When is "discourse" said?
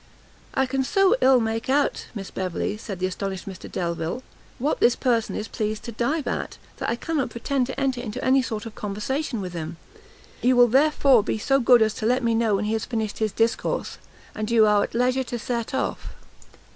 13.31-13.99